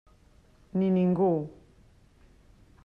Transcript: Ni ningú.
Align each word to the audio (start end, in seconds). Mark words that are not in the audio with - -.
Ni 0.77 0.87
ningú. 0.95 1.31